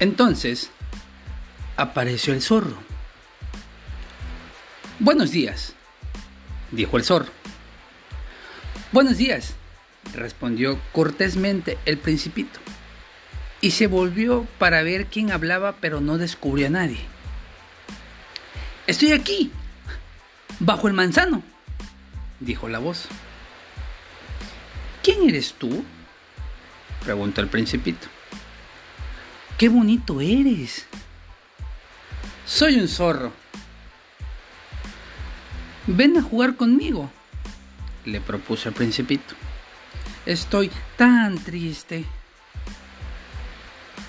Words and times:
Entonces, 0.00 0.70
apareció 1.76 2.34
el 2.34 2.42
zorro. 2.42 2.76
Buenos 4.98 5.30
días, 5.30 5.74
dijo 6.70 6.96
el 6.96 7.04
zorro. 7.04 7.30
Buenos 8.92 9.16
días, 9.16 9.54
respondió 10.14 10.80
cortésmente 10.92 11.78
el 11.84 11.98
principito. 11.98 12.60
Y 13.60 13.70
se 13.70 13.86
volvió 13.86 14.46
para 14.58 14.82
ver 14.82 15.06
quién 15.06 15.32
hablaba, 15.32 15.76
pero 15.80 16.00
no 16.00 16.18
descubrió 16.18 16.66
a 16.66 16.70
nadie. 16.70 17.00
Estoy 18.86 19.12
aquí, 19.12 19.50
bajo 20.58 20.88
el 20.88 20.94
manzano, 20.94 21.42
dijo 22.40 22.68
la 22.68 22.78
voz. 22.78 23.08
¿Quién 25.02 25.28
eres 25.28 25.54
tú? 25.54 25.84
preguntó 27.02 27.40
el 27.40 27.48
principito. 27.48 28.13
¡Qué 29.58 29.68
bonito 29.68 30.20
eres! 30.20 30.86
Soy 32.44 32.80
un 32.80 32.88
zorro. 32.88 33.32
Ven 35.86 36.16
a 36.16 36.22
jugar 36.22 36.56
conmigo, 36.56 37.10
le 38.04 38.20
propuso 38.20 38.68
el 38.68 38.74
principito. 38.74 39.34
Estoy 40.26 40.70
tan 40.96 41.38
triste. 41.38 42.04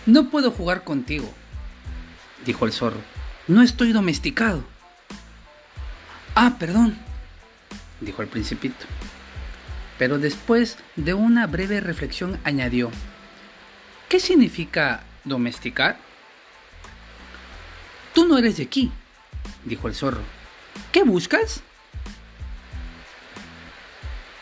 No 0.06 0.30
puedo 0.30 0.52
jugar 0.52 0.84
contigo, 0.84 1.32
dijo 2.46 2.66
el 2.66 2.72
zorro. 2.72 3.02
No 3.48 3.62
estoy 3.62 3.92
domesticado. 3.92 4.64
Ah, 6.34 6.56
perdón, 6.58 6.98
dijo 8.02 8.22
el 8.22 8.30
principito. 8.30 8.86
Pero 10.00 10.18
después 10.18 10.78
de 10.96 11.14
una 11.14 11.46
breve 11.46 11.82
reflexión 11.82 12.40
añadió, 12.44 12.90
¿qué 14.10 14.20
significa 14.20 15.04
domesticar? 15.26 15.98
Tú 18.14 18.26
no 18.26 18.38
eres 18.38 18.58
de 18.58 18.64
aquí, 18.64 18.92
dijo 19.66 19.88
el 19.88 19.96
zorro. 19.96 20.22
¿Qué 20.92 21.04
buscas? 21.04 21.62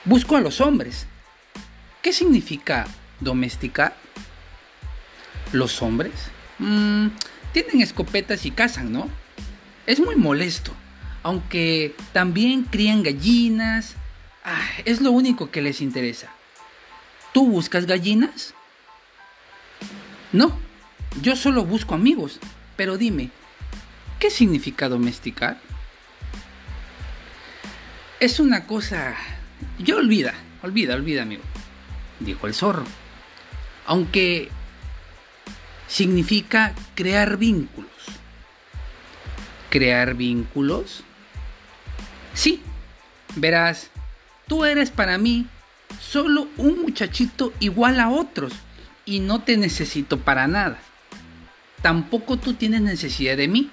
Busco 0.06 0.36
a 0.36 0.42
los 0.42 0.62
hombres. 0.62 1.08
¿Qué 2.02 2.14
significa 2.14 2.86
domesticar? 3.20 3.96
Los 5.54 5.82
hombres 5.82 6.12
mm, 6.60 7.08
tienen 7.54 7.82
escopetas 7.82 8.46
y 8.46 8.52
cazan, 8.52 8.92
¿no? 8.92 9.10
Es 9.86 10.00
muy 10.00 10.16
molesto, 10.16 10.74
aunque 11.24 11.96
también 12.12 12.64
crían 12.64 13.04
gallinas. 13.04 13.96
Ah, 14.44 14.68
es 14.86 15.02
lo 15.02 15.12
único 15.12 15.52
que 15.52 15.62
les 15.62 15.82
interesa. 15.82 16.30
¿Tú 17.34 17.48
buscas 17.48 17.86
gallinas? 17.86 18.54
No, 20.32 20.58
yo 21.22 21.36
solo 21.36 21.66
busco 21.66 21.96
amigos. 21.96 22.40
Pero 22.76 22.98
dime, 22.98 23.30
¿qué 24.20 24.30
significa 24.30 24.90
domesticar? 24.90 25.60
Es 28.20 28.40
una 28.40 28.66
cosa... 28.66 29.16
Yo 29.80 29.98
olvida, 29.98 30.34
olvida, 30.62 30.96
olvida, 30.96 31.22
amigo 31.22 31.44
dijo 32.24 32.48
el 32.48 32.54
zorro. 32.54 32.86
Aunque 33.86 34.50
significa 35.88 36.74
crear 36.96 37.38
vínculos. 37.38 37.92
¿Crear 39.70 40.16
vínculos? 40.16 41.04
Sí, 42.34 42.62
verás, 43.36 43.90
tú 44.48 44.66
eres 44.66 44.92
para 44.92 45.18
mí 45.18 45.48
solo 46.00 46.48
un 46.58 46.82
muchachito 46.82 47.54
igual 47.60 48.00
a 48.00 48.10
otros 48.10 48.54
y 49.06 49.20
no 49.20 49.42
te 49.42 49.58
necesito 49.58 50.20
para 50.20 50.48
nada. 50.48 50.80
Tampoco 51.84 52.38
tú 52.38 52.54
tienes 52.54 52.82
necesidad 52.82 53.36
de 53.36 53.50
mí 53.50 53.70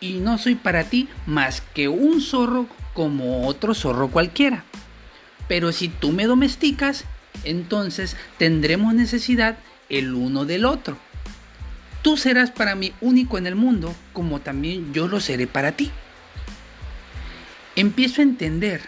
y 0.00 0.14
no 0.14 0.36
soy 0.36 0.56
para 0.56 0.82
ti 0.82 1.08
más 1.26 1.60
que 1.60 1.86
un 1.88 2.20
zorro 2.20 2.66
como 2.92 3.46
otro 3.46 3.72
zorro 3.72 4.08
cualquiera. 4.08 4.64
Pero 5.46 5.70
si 5.70 5.88
tú 5.88 6.10
me 6.10 6.26
domesticas, 6.26 7.04
entonces 7.44 8.16
tendremos 8.36 8.94
necesidad 8.94 9.58
el 9.88 10.12
uno 10.12 10.44
del 10.44 10.64
otro. 10.64 10.98
Tú 12.02 12.16
serás 12.16 12.50
para 12.50 12.74
mí 12.74 12.92
único 13.00 13.38
en 13.38 13.46
el 13.46 13.54
mundo, 13.54 13.94
como 14.12 14.40
también 14.40 14.92
yo 14.92 15.06
lo 15.06 15.20
seré 15.20 15.46
para 15.46 15.70
ti. 15.72 15.92
Empiezo 17.76 18.22
a 18.22 18.24
entender. 18.24 18.82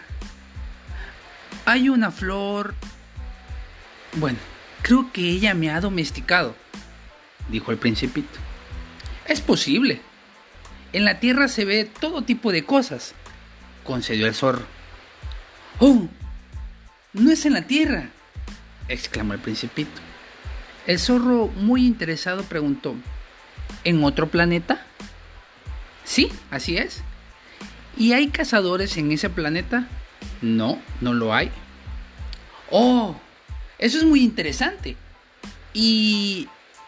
Hay 1.63 1.87
una 1.87 2.11
flor... 2.11 2.75
Bueno, 4.17 4.37
creo 4.81 5.13
que 5.13 5.29
ella 5.29 5.53
me 5.53 5.69
ha 5.69 5.79
domesticado, 5.79 6.55
dijo 7.49 7.71
el 7.71 7.77
principito. 7.77 8.37
Es 9.27 9.41
posible. 9.41 10.01
En 10.93 11.03
la 11.03 11.19
tierra 11.19 11.47
se 11.47 11.65
ve 11.65 11.85
todo 11.85 12.21
tipo 12.21 12.51
de 12.51 12.63
cosas, 12.63 13.13
concedió 13.83 14.27
el 14.27 14.35
zorro. 14.35 14.65
Oh, 15.79 16.07
no 17.13 17.31
es 17.31 17.45
en 17.45 17.53
la 17.53 17.63
tierra, 17.63 18.09
exclamó 18.87 19.33
el 19.33 19.39
principito. 19.39 20.01
El 20.87 20.99
zorro, 20.99 21.47
muy 21.47 21.85
interesado, 21.85 22.43
preguntó, 22.43 22.95
¿En 23.83 24.03
otro 24.03 24.29
planeta? 24.29 24.83
Sí, 26.03 26.31
así 26.49 26.77
es. 26.77 27.03
¿Y 27.97 28.13
hay 28.13 28.29
cazadores 28.29 28.97
en 28.97 29.11
ese 29.11 29.29
planeta? 29.29 29.87
No, 30.41 30.79
no 31.01 31.13
lo 31.13 31.33
hay. 31.33 31.51
Oh, 32.71 33.15
eso 33.77 33.97
es 33.99 34.03
muy 34.03 34.23
interesante. 34.23 34.95
¿Y 35.73 36.47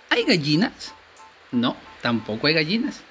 hay 0.09 0.23
gallinas? 0.23 0.93
No, 1.51 1.75
tampoco 2.07 2.47
hay 2.47 2.53
gallinas. 2.53 3.01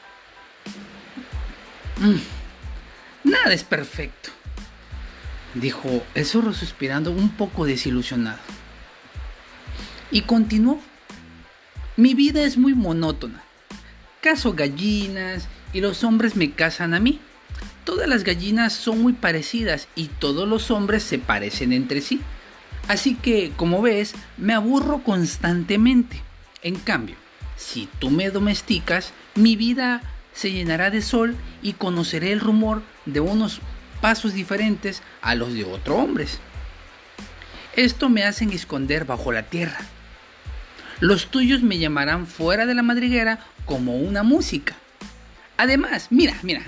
Mm, 1.99 3.29
nada 3.29 3.53
es 3.53 3.63
perfecto, 3.63 4.31
dijo 5.53 6.03
el 6.15 6.25
zorro 6.25 6.55
suspirando 6.55 7.11
un 7.11 7.29
poco 7.29 7.67
desilusionado. 7.67 8.39
Y 10.11 10.23
continuó. 10.23 10.81
Mi 11.99 12.15
vida 12.15 12.43
es 12.43 12.57
muy 12.57 12.75
monótona. 12.75 13.43
Caso 14.23 14.55
gallinas 14.55 15.47
y 15.75 15.83
los 15.83 16.03
hombres 16.03 16.35
me 16.35 16.53
casan 16.53 16.95
a 16.95 16.99
mí. 16.99 17.21
Todas 17.85 18.09
las 18.09 18.25
gallinas 18.25 18.73
son 18.73 19.03
muy 19.03 19.13
parecidas 19.13 19.89
y 19.95 20.07
todos 20.07 20.49
los 20.49 20.71
hombres 20.71 21.03
se 21.03 21.19
parecen 21.19 21.75
entre 21.75 22.01
sí. 22.01 22.23
Así 22.89 23.15
que, 23.15 23.53
como 23.59 23.83
ves, 23.83 24.15
me 24.39 24.55
aburro 24.55 25.03
constantemente. 25.03 26.23
En 26.63 26.77
cambio, 26.77 27.17
si 27.57 27.89
tú 27.99 28.11
me 28.11 28.31
domesticas, 28.31 29.13
mi 29.35 29.57
vida 29.57 30.03
se 30.33 30.53
llenará 30.53 30.91
de 30.91 31.03
sol 31.03 31.37
y 31.63 31.73
conoceré 31.73 32.33
el 32.33 32.41
rumor 32.41 32.83
de 33.07 33.21
unos 33.21 33.61
pasos 34.01 34.35
diferentes 34.35 35.03
a 35.23 35.35
los 35.35 35.55
de 35.55 35.65
otros 35.65 35.99
hombres. 35.99 36.39
Esto 37.75 38.09
me 38.09 38.25
hacen 38.25 38.51
esconder 38.51 39.05
bajo 39.05 39.33
la 39.33 39.45
tierra 39.45 39.79
los 41.01 41.27
tuyos 41.27 41.63
me 41.63 41.79
llamarán 41.79 42.27
fuera 42.27 42.65
de 42.65 42.75
la 42.75 42.83
madriguera 42.83 43.39
como 43.67 43.97
una 43.97 44.23
música. 44.23 44.75
Además, 45.59 46.07
mira, 46.11 46.35
mira, 46.43 46.63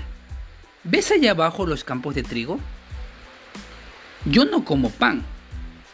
¿ves 0.85 1.11
allá 1.11 1.31
abajo 1.31 1.67
los 1.67 1.83
campos 1.83 2.15
de 2.15 2.23
trigo? 2.23 2.61
Yo 4.27 4.45
no 4.45 4.65
como 4.65 4.91
pan 4.91 5.25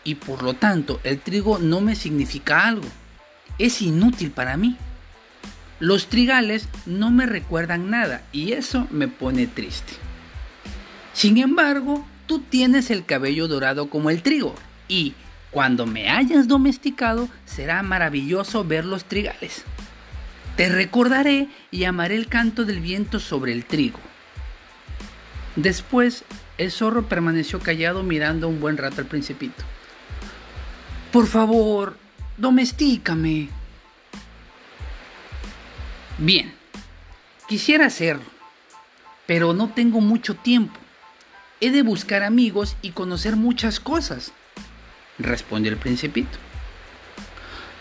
y 0.02 0.16
por 0.16 0.42
lo 0.42 0.54
tanto 0.54 1.00
el 1.04 1.20
trigo 1.20 1.58
no 1.58 1.80
me 1.80 1.94
significa 1.94 2.66
algo. 2.66 2.88
Es 3.58 3.82
inútil 3.82 4.30
para 4.30 4.56
mí. 4.56 4.76
Los 5.80 6.06
trigales 6.06 6.68
no 6.86 7.10
me 7.10 7.26
recuerdan 7.26 7.90
nada 7.90 8.22
y 8.32 8.52
eso 8.52 8.86
me 8.90 9.08
pone 9.08 9.46
triste. 9.46 9.92
Sin 11.12 11.38
embargo, 11.38 12.06
tú 12.26 12.40
tienes 12.40 12.90
el 12.90 13.04
cabello 13.04 13.48
dorado 13.48 13.90
como 13.90 14.10
el 14.10 14.22
trigo 14.22 14.54
y 14.88 15.14
cuando 15.50 15.86
me 15.86 16.10
hayas 16.10 16.48
domesticado, 16.48 17.28
será 17.44 17.82
maravilloso 17.84 18.64
ver 18.64 18.84
los 18.84 19.04
trigales. 19.04 19.62
Te 20.56 20.68
recordaré 20.68 21.48
y 21.70 21.84
amaré 21.84 22.16
el 22.16 22.26
canto 22.26 22.64
del 22.64 22.80
viento 22.80 23.20
sobre 23.20 23.52
el 23.52 23.64
trigo. 23.64 24.00
Después, 25.54 26.24
el 26.58 26.72
zorro 26.72 27.08
permaneció 27.08 27.60
callado 27.60 28.02
mirando 28.02 28.48
un 28.48 28.60
buen 28.60 28.76
rato 28.76 29.00
al 29.00 29.06
principito. 29.06 29.62
Por 31.12 31.28
favor, 31.28 31.96
domestícame. 32.36 33.48
Bien, 36.18 36.52
quisiera 37.48 37.86
hacerlo, 37.86 38.24
pero 39.26 39.52
no 39.52 39.70
tengo 39.70 40.00
mucho 40.00 40.34
tiempo. 40.34 40.78
He 41.60 41.70
de 41.70 41.82
buscar 41.82 42.22
amigos 42.22 42.76
y 42.82 42.90
conocer 42.90 43.36
muchas 43.36 43.80
cosas 43.80 44.32
respondió 45.18 45.70
el 45.70 45.78
principito. 45.78 46.38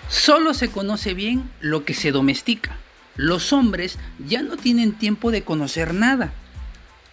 Solo 0.09 0.53
se 0.53 0.69
conoce 0.69 1.13
bien 1.13 1.49
lo 1.59 1.85
que 1.85 1.94
se 1.94 2.11
domestica. 2.11 2.77
Los 3.15 3.53
hombres 3.53 3.97
ya 4.25 4.41
no 4.41 4.57
tienen 4.57 4.94
tiempo 4.94 5.31
de 5.31 5.44
conocer 5.44 5.94
nada. 5.94 6.33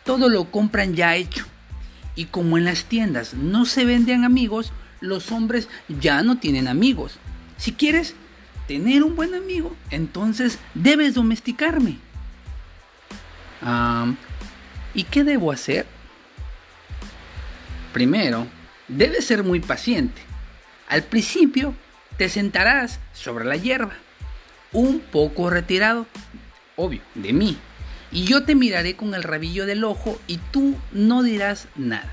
Todo 0.05 0.29
lo 0.29 0.51
compran 0.51 0.95
ya 0.95 1.17
hecho. 1.17 1.45
Y 2.15 2.27
como 2.27 2.59
en 2.59 2.65
las 2.65 2.85
tiendas 2.85 3.35
no 3.35 3.65
se 3.65 3.85
venden 3.85 4.25
amigos, 4.25 4.73
los 5.01 5.31
hombres 5.33 5.69
ya 5.89 6.23
no 6.23 6.39
tienen 6.39 6.69
amigos. 6.69 7.19
Si 7.61 7.73
quieres, 7.73 8.15
tener 8.67 9.03
un 9.05 9.17
buen 9.17 9.35
amigo, 9.35 9.77
entonces 9.91 10.59
debes 10.73 11.13
domesticarme. 11.13 11.99
¿Y 14.95 15.05
qué 15.05 15.25
debo 15.25 15.53
hacer? 15.53 15.85
Primero, 17.93 18.47
debes 18.89 19.27
ser 19.27 19.45
muy 19.45 19.61
paciente. 19.61 20.23
Al 20.89 21.03
principio, 21.03 21.75
te 22.17 22.31
sentarás 22.31 22.99
sobre 23.13 23.45
la 23.45 23.57
hierba, 23.57 23.93
un 24.73 25.01
poco 25.01 25.51
retirado, 25.51 26.07
obvio, 26.77 27.03
de 27.15 27.35
mí, 27.35 27.59
y 28.11 28.25
yo 28.25 28.45
te 28.45 28.55
miraré 28.55 28.97
con 28.97 29.15
el 29.15 29.23
rabillo 29.23 29.67
del 29.67 29.85
ojo 29.85 30.19
y 30.27 30.39
tú 30.51 30.79
no 30.93 31.23
dirás 31.23 31.69
nada. 31.77 32.11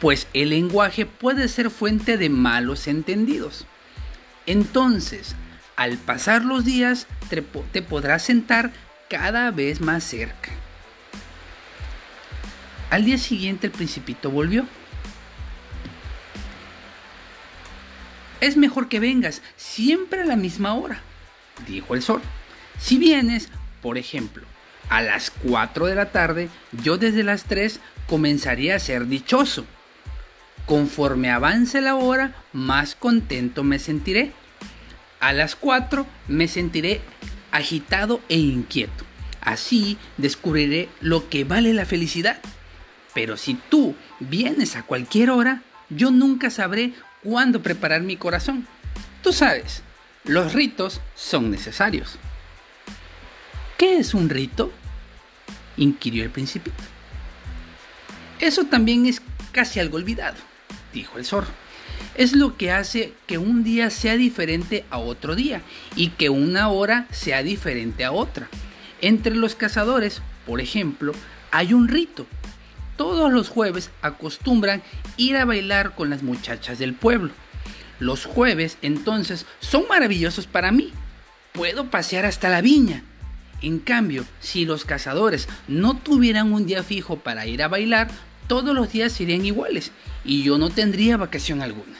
Pues 0.00 0.26
el 0.32 0.48
lenguaje 0.50 1.04
puede 1.04 1.48
ser 1.48 1.68
fuente 1.68 2.16
de 2.16 2.30
malos 2.30 2.86
entendidos. 2.88 3.66
Entonces, 4.46 5.34
al 5.76 5.98
pasar 5.98 6.44
los 6.44 6.64
días, 6.64 7.06
te, 7.28 7.42
podrás 7.82 8.22
sentar 8.22 8.72
cada 9.08 9.50
vez 9.50 9.80
más 9.80 10.04
cerca. 10.04 10.50
Al 12.90 13.04
día 13.04 13.18
siguiente 13.18 13.68
el 13.68 13.72
principito 13.72 14.30
volvió. 14.30 14.66
Es 18.40 18.56
mejor 18.56 18.88
que 18.88 19.00
vengas 19.00 19.40
siempre 19.56 20.22
a 20.22 20.26
la 20.26 20.36
misma 20.36 20.74
hora, 20.74 21.00
dijo 21.66 21.94
el 21.94 22.02
sol. 22.02 22.20
Si 22.78 22.98
vienes, 22.98 23.48
por 23.80 23.98
ejemplo, 23.98 24.44
a 24.88 25.00
las 25.00 25.30
4 25.30 25.86
de 25.86 25.94
la 25.94 26.10
tarde, 26.10 26.48
yo 26.82 26.98
desde 26.98 27.22
las 27.22 27.44
3 27.44 27.80
comenzaría 28.08 28.74
a 28.74 28.80
ser 28.80 29.06
dichoso. 29.06 29.64
Conforme 30.66 31.30
avance 31.30 31.80
la 31.80 31.96
hora, 31.96 32.34
más 32.52 32.94
contento 32.94 33.64
me 33.64 33.78
sentiré. 33.78 34.32
A 35.20 35.32
las 35.32 35.56
4 35.56 36.06
me 36.28 36.48
sentiré 36.48 37.00
agitado 37.50 38.20
e 38.28 38.38
inquieto. 38.38 39.04
Así 39.40 39.98
descubriré 40.16 40.88
lo 41.00 41.28
que 41.28 41.44
vale 41.44 41.74
la 41.74 41.84
felicidad. 41.84 42.40
Pero 43.14 43.36
si 43.36 43.54
tú 43.54 43.94
vienes 44.20 44.76
a 44.76 44.84
cualquier 44.84 45.30
hora, 45.30 45.62
yo 45.90 46.10
nunca 46.10 46.48
sabré 46.50 46.94
cuándo 47.22 47.62
preparar 47.62 48.02
mi 48.02 48.16
corazón. 48.16 48.66
Tú 49.22 49.32
sabes, 49.32 49.82
los 50.24 50.52
ritos 50.52 51.00
son 51.14 51.50
necesarios. 51.50 52.18
¿Qué 53.76 53.98
es 53.98 54.14
un 54.14 54.28
rito? 54.28 54.72
inquirió 55.76 56.22
el 56.22 56.30
principito. 56.30 56.82
Eso 58.38 58.64
también 58.64 59.06
es 59.06 59.20
casi 59.52 59.80
algo 59.80 59.96
olvidado, 59.96 60.36
dijo 60.92 61.18
el 61.18 61.24
zorro. 61.24 61.52
Es 62.14 62.34
lo 62.34 62.56
que 62.56 62.70
hace 62.70 63.12
que 63.26 63.38
un 63.38 63.64
día 63.64 63.90
sea 63.90 64.16
diferente 64.16 64.84
a 64.90 64.98
otro 64.98 65.34
día 65.34 65.62
y 65.96 66.08
que 66.08 66.28
una 66.28 66.68
hora 66.68 67.06
sea 67.10 67.42
diferente 67.42 68.04
a 68.04 68.12
otra. 68.12 68.48
Entre 69.00 69.34
los 69.34 69.54
cazadores, 69.54 70.22
por 70.46 70.60
ejemplo, 70.60 71.12
hay 71.50 71.72
un 71.72 71.88
rito. 71.88 72.26
Todos 72.96 73.32
los 73.32 73.48
jueves 73.48 73.90
acostumbran 74.02 74.82
ir 75.16 75.36
a 75.36 75.44
bailar 75.44 75.94
con 75.94 76.10
las 76.10 76.22
muchachas 76.22 76.78
del 76.78 76.94
pueblo. 76.94 77.32
Los 77.98 78.26
jueves 78.26 78.78
entonces 78.82 79.46
son 79.60 79.84
maravillosos 79.88 80.46
para 80.46 80.72
mí. 80.72 80.92
Puedo 81.52 81.90
pasear 81.90 82.26
hasta 82.26 82.48
la 82.48 82.60
viña, 82.60 83.04
en 83.62 83.78
cambio, 83.78 84.24
si 84.40 84.64
los 84.64 84.84
cazadores 84.84 85.48
no 85.68 85.96
tuvieran 85.96 86.52
un 86.52 86.66
día 86.66 86.82
fijo 86.82 87.20
para 87.20 87.46
ir 87.46 87.62
a 87.62 87.68
bailar, 87.68 88.08
todos 88.48 88.74
los 88.74 88.92
días 88.92 89.12
serían 89.12 89.46
iguales 89.46 89.92
y 90.24 90.42
yo 90.42 90.58
no 90.58 90.70
tendría 90.70 91.16
vacación 91.16 91.62
alguna. 91.62 91.96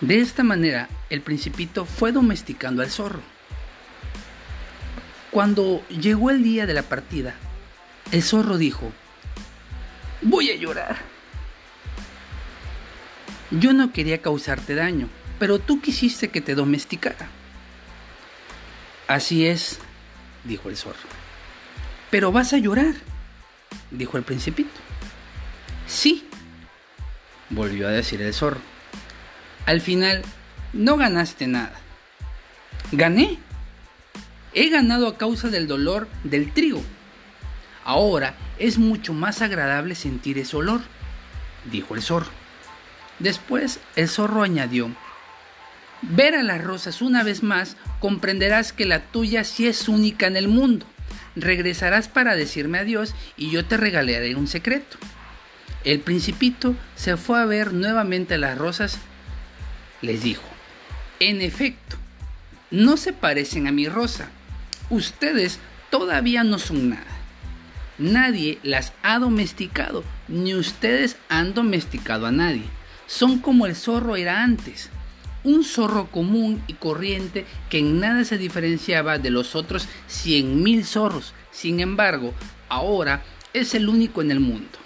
De 0.00 0.20
esta 0.20 0.42
manera, 0.42 0.88
el 1.10 1.20
principito 1.20 1.84
fue 1.86 2.12
domesticando 2.12 2.82
al 2.82 2.90
zorro. 2.90 3.22
Cuando 5.30 5.82
llegó 5.88 6.30
el 6.30 6.42
día 6.42 6.66
de 6.66 6.74
la 6.74 6.82
partida, 6.82 7.34
el 8.12 8.22
zorro 8.22 8.58
dijo, 8.58 8.92
voy 10.22 10.50
a 10.50 10.56
llorar. 10.56 10.96
Yo 13.50 13.72
no 13.72 13.92
quería 13.92 14.20
causarte 14.20 14.74
daño, 14.74 15.08
pero 15.38 15.58
tú 15.58 15.80
quisiste 15.80 16.28
que 16.28 16.40
te 16.40 16.54
domesticara. 16.54 17.28
Así 19.08 19.46
es, 19.46 19.78
dijo 20.44 20.68
el 20.68 20.76
zorro. 20.76 21.08
Pero 22.10 22.30
vas 22.32 22.52
a 22.52 22.58
llorar, 22.58 22.94
dijo 23.90 24.16
el 24.16 24.22
principito. 24.22 24.83
Sí, 25.86 26.28
volvió 27.50 27.88
a 27.88 27.92
decir 27.92 28.22
el 28.22 28.34
zorro. 28.34 28.60
Al 29.66 29.80
final, 29.80 30.22
no 30.72 30.96
ganaste 30.96 31.46
nada. 31.46 31.74
Gané. 32.92 33.38
He 34.52 34.70
ganado 34.70 35.08
a 35.08 35.18
causa 35.18 35.48
del 35.48 35.66
dolor 35.66 36.08
del 36.22 36.52
trigo. 36.52 36.82
Ahora 37.84 38.34
es 38.58 38.78
mucho 38.78 39.12
más 39.12 39.42
agradable 39.42 39.94
sentir 39.94 40.38
ese 40.38 40.56
olor, 40.56 40.80
dijo 41.70 41.94
el 41.94 42.02
zorro. 42.02 42.30
Después 43.18 43.80
el 43.96 44.08
zorro 44.08 44.42
añadió, 44.42 44.90
ver 46.02 46.34
a 46.34 46.42
las 46.42 46.62
rosas 46.62 47.02
una 47.02 47.22
vez 47.22 47.42
más, 47.42 47.76
comprenderás 48.00 48.72
que 48.72 48.86
la 48.86 49.00
tuya 49.00 49.44
sí 49.44 49.66
es 49.66 49.88
única 49.88 50.26
en 50.26 50.36
el 50.36 50.48
mundo. 50.48 50.86
Regresarás 51.36 52.08
para 52.08 52.36
decirme 52.36 52.78
adiós 52.78 53.14
y 53.36 53.50
yo 53.50 53.64
te 53.64 53.76
regalaré 53.76 54.34
un 54.34 54.46
secreto. 54.46 54.98
El 55.84 56.00
principito 56.00 56.74
se 56.96 57.16
fue 57.16 57.40
a 57.40 57.44
ver 57.44 57.72
nuevamente 57.72 58.34
a 58.34 58.38
las 58.38 58.56
rosas. 58.58 58.98
Les 60.02 60.22
dijo, 60.22 60.42
en 61.20 61.42
efecto, 61.42 61.96
no 62.70 62.96
se 62.96 63.12
parecen 63.12 63.66
a 63.66 63.72
mi 63.72 63.88
rosa. 63.88 64.30
Ustedes 64.90 65.60
todavía 65.90 66.42
no 66.42 66.58
son 66.58 66.90
nada. 66.90 67.02
Nadie 67.98 68.58
las 68.62 68.92
ha 69.02 69.18
domesticado, 69.18 70.02
ni 70.26 70.54
ustedes 70.54 71.16
han 71.28 71.54
domesticado 71.54 72.26
a 72.26 72.32
nadie. 72.32 72.64
Son 73.06 73.38
como 73.38 73.66
el 73.66 73.76
zorro 73.76 74.16
era 74.16 74.42
antes 74.42 74.90
un 75.44 75.62
zorro 75.62 76.10
común 76.10 76.62
y 76.66 76.72
corriente 76.72 77.44
que 77.68 77.78
en 77.78 78.00
nada 78.00 78.24
se 78.24 78.38
diferenciaba 78.38 79.18
de 79.18 79.30
los 79.30 79.54
otros 79.54 79.86
100.000 80.08 80.84
zorros. 80.84 81.34
Sin 81.52 81.80
embargo, 81.80 82.32
ahora 82.68 83.22
es 83.52 83.74
el 83.74 83.88
único 83.88 84.22
en 84.22 84.30
el 84.30 84.40
mundo. 84.40 84.83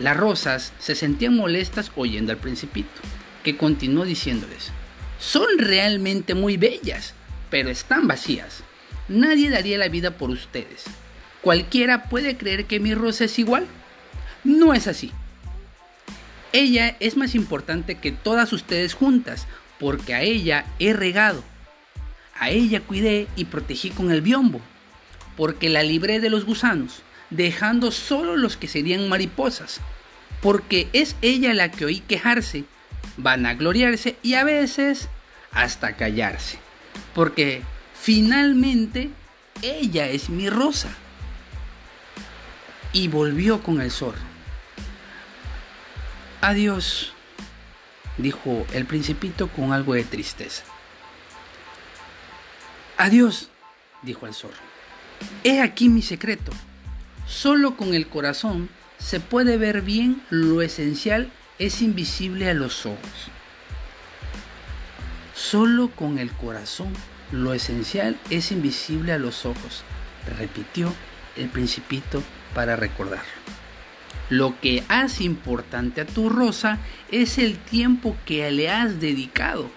Las 0.00 0.16
rosas 0.16 0.72
se 0.78 0.94
sentían 0.94 1.36
molestas 1.36 1.92
oyendo 1.94 2.32
al 2.32 2.38
principito, 2.38 3.00
que 3.42 3.56
continuó 3.56 4.04
diciéndoles, 4.04 4.72
son 5.18 5.46
realmente 5.58 6.34
muy 6.34 6.56
bellas, 6.56 7.14
pero 7.50 7.70
están 7.70 8.08
vacías. 8.08 8.64
Nadie 9.08 9.50
daría 9.50 9.78
la 9.78 9.88
vida 9.88 10.12
por 10.12 10.30
ustedes. 10.30 10.84
¿Cualquiera 11.42 12.04
puede 12.04 12.36
creer 12.36 12.64
que 12.64 12.80
mi 12.80 12.94
rosa 12.94 13.26
es 13.26 13.38
igual? 13.38 13.66
No 14.42 14.74
es 14.74 14.88
así. 14.88 15.12
Ella 16.52 16.96
es 17.00 17.16
más 17.16 17.34
importante 17.34 17.96
que 17.96 18.12
todas 18.12 18.52
ustedes 18.52 18.94
juntas, 18.94 19.46
porque 19.78 20.14
a 20.14 20.22
ella 20.22 20.66
he 20.78 20.92
regado. 20.92 21.44
A 22.38 22.50
ella 22.50 22.80
cuidé 22.80 23.28
y 23.36 23.44
protegí 23.44 23.90
con 23.90 24.10
el 24.10 24.22
biombo, 24.22 24.60
porque 25.36 25.68
la 25.68 25.82
libré 25.82 26.20
de 26.20 26.30
los 26.30 26.44
gusanos, 26.44 27.02
dejando 27.36 27.90
solo 27.90 28.36
los 28.36 28.56
que 28.56 28.68
serían 28.68 29.08
mariposas, 29.08 29.80
porque 30.40 30.88
es 30.92 31.16
ella 31.22 31.54
la 31.54 31.70
que 31.70 31.84
oí 31.84 32.00
quejarse, 32.00 32.64
vanagloriarse 33.16 34.16
y 34.22 34.34
a 34.34 34.44
veces 34.44 35.08
hasta 35.52 35.96
callarse, 35.96 36.58
porque 37.14 37.62
finalmente 38.00 39.10
ella 39.62 40.08
es 40.08 40.28
mi 40.28 40.48
rosa. 40.48 40.90
Y 42.92 43.08
volvió 43.08 43.60
con 43.60 43.80
el 43.80 43.90
zorro. 43.90 44.22
Adiós, 46.40 47.12
dijo 48.18 48.64
el 48.72 48.84
principito 48.86 49.48
con 49.48 49.72
algo 49.72 49.94
de 49.94 50.04
tristeza. 50.04 50.62
Adiós, 52.96 53.48
dijo 54.02 54.28
el 54.28 54.34
zorro. 54.34 54.62
He 55.42 55.60
aquí 55.60 55.88
mi 55.88 56.02
secreto. 56.02 56.52
Solo 57.26 57.76
con 57.76 57.94
el 57.94 58.06
corazón 58.08 58.68
se 58.98 59.18
puede 59.18 59.56
ver 59.56 59.82
bien 59.82 60.22
lo 60.30 60.62
esencial 60.62 61.30
es 61.58 61.80
invisible 61.82 62.50
a 62.50 62.54
los 62.54 62.84
ojos. 62.84 63.30
Solo 65.34 65.88
con 65.88 66.18
el 66.18 66.30
corazón 66.32 66.92
lo 67.32 67.54
esencial 67.54 68.18
es 68.30 68.52
invisible 68.52 69.12
a 69.12 69.18
los 69.18 69.46
ojos, 69.46 69.84
repitió 70.38 70.92
el 71.36 71.48
principito 71.48 72.22
para 72.54 72.76
recordarlo. 72.76 73.24
Lo 74.30 74.58
que 74.60 74.84
hace 74.88 75.24
importante 75.24 76.00
a 76.00 76.06
tu 76.06 76.28
rosa 76.28 76.78
es 77.10 77.38
el 77.38 77.58
tiempo 77.58 78.16
que 78.24 78.50
le 78.50 78.70
has 78.70 79.00
dedicado. 79.00 79.70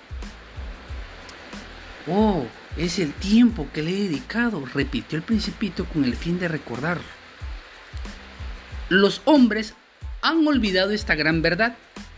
Oh, 2.08 2.46
es 2.78 3.00
el 3.00 3.14
tiempo 3.14 3.68
que 3.74 3.84
le 3.84 3.92
he 3.92 4.04
dedicado, 4.04 4.64
repitió 4.74 5.18
el 5.18 5.24
principito 5.24 5.86
con 5.86 6.06
el 6.06 6.16
fin 6.16 6.40
de 6.40 6.48
recordarlo. 6.48 7.18
Los 8.90 9.22
hombres 9.26 9.74
han 10.22 10.48
olvidado 10.48 10.92
esta 10.92 11.16
gran 11.16 11.42
verdad, 11.42 11.76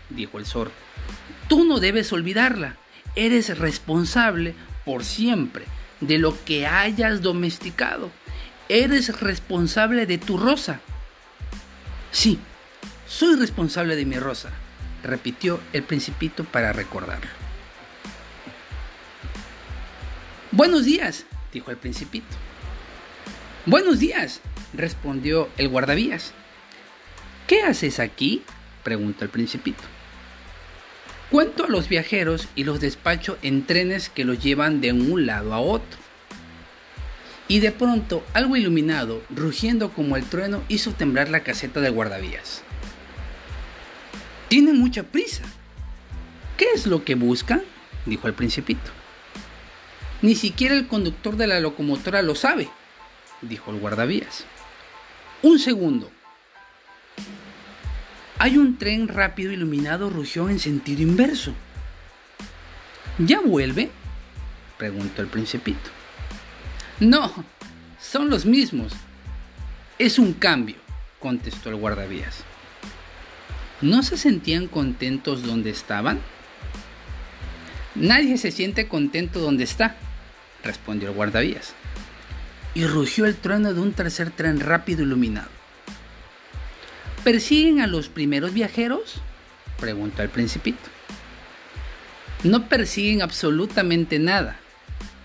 dijo 0.10 0.38
el 0.38 0.46
zorro. 0.46 0.72
Tú 1.48 1.66
no 1.66 1.80
debes 1.80 2.14
olvidarla. 2.14 2.78
eres 3.16 3.58
responsable 3.58 4.54
por 4.86 5.04
siempre 5.04 5.66
de 6.00 6.20
lo 6.20 6.38
que 6.46 6.68
hayas 6.68 7.22
domesticado. 7.22 8.12
Eres 8.70 9.20
responsable 9.20 10.06
de 10.06 10.20
tu 10.20 10.38
rosa. 10.38 10.80
Sí, 12.12 12.40
soy 13.08 13.36
responsable 13.36 13.96
de 13.96 14.06
mi 14.06 14.18
rosa, 14.18 14.52
repitió 15.04 15.60
el 15.74 15.84
principito 15.84 16.44
para 16.44 16.72
recordarlo. 16.72 17.30
Buenos 20.52 20.86
días, 20.86 21.26
dijo 21.52 21.72
el 21.72 21.78
principito. 21.78 22.36
Buenos 23.66 24.00
días, 24.00 24.42
respondió 24.74 25.50
el 25.58 25.70
guardavías. 25.70 26.34
¿Qué 27.50 27.64
haces 27.64 28.00
aquí? 28.00 28.44
preguntó 28.84 29.24
el 29.24 29.32
principito. 29.32 29.82
Cuento 31.32 31.66
a 31.66 31.68
los 31.68 31.90
viajeros 31.90 32.48
y 32.54 32.64
los 32.64 32.80
despacho 32.80 33.40
en 33.42 33.66
trenes 33.66 34.10
que 34.10 34.24
los 34.24 34.38
llevan 34.38 34.82
de 34.82 34.94
un 34.94 35.26
lado 35.26 35.56
a 35.56 35.60
otro. 35.60 36.00
Y 37.48 37.60
de 37.60 37.72
pronto, 37.72 38.24
algo 38.36 38.56
iluminado, 38.56 39.24
rugiendo 39.32 39.90
como 39.94 40.16
el 40.16 40.26
trueno, 40.26 40.62
hizo 40.68 40.92
temblar 40.92 41.30
la 41.30 41.40
caseta 41.40 41.82
de 41.82 41.90
guardavías. 41.90 42.62
Tienen 44.48 44.78
mucha 44.78 45.02
prisa. 45.02 45.42
¿Qué 46.56 46.68
es 46.76 46.86
lo 46.86 47.04
que 47.04 47.16
buscan? 47.16 47.64
dijo 48.06 48.28
el 48.28 48.36
principito. 48.36 48.92
Ni 50.22 50.36
siquiera 50.36 50.76
el 50.76 50.88
conductor 50.88 51.36
de 51.36 51.48
la 51.48 51.60
locomotora 51.60 52.22
lo 52.22 52.36
sabe, 52.36 52.70
dijo 53.42 53.72
el 53.72 53.80
guardavías. 53.80 54.46
Un 55.42 55.58
segundo. 55.58 56.12
Hay 58.42 58.58
un 58.58 58.78
tren 58.78 59.10
rápido 59.10 59.52
iluminado 59.52 60.10
rugió 60.10 60.48
en 60.48 60.60
sentido 60.60 61.02
inverso. 61.02 61.54
¿Ya 63.18 63.42
vuelve? 63.42 63.92
preguntó 64.78 65.22
el 65.22 65.28
principito. 65.28 65.90
No, 67.02 67.44
son 68.00 68.30
los 68.30 68.46
mismos. 68.46 68.94
Es 69.98 70.18
un 70.20 70.32
cambio, 70.32 70.78
contestó 71.20 71.70
el 71.70 71.76
guardavías. 71.76 72.46
¿No 73.82 74.04
se 74.04 74.18
sentían 74.18 74.68
contentos 74.68 75.44
donde 75.44 75.72
estaban? 75.72 76.22
Nadie 77.94 78.38
se 78.38 78.52
siente 78.52 78.88
contento 78.88 79.42
donde 79.42 79.66
está, 79.66 79.98
respondió 80.64 81.10
el 81.10 81.16
guardavías. 81.16 81.74
Y 82.74 82.86
rugió 82.86 83.26
el 83.26 83.36
trueno 83.36 83.74
de 83.74 83.82
un 83.82 83.92
tercer 83.92 84.32
tren 84.32 84.62
rápido 84.62 85.04
iluminado. 85.04 85.59
¿Persiguen 87.24 87.82
a 87.82 87.88
los 87.88 88.10
primeros 88.10 88.54
viajeros? 88.54 89.22
preguntó 89.80 90.22
el 90.24 90.30
principito. 90.30 90.80
No 92.44 92.68
persiguen 92.68 93.22
absolutamente 93.22 94.20
nada. 94.20 94.60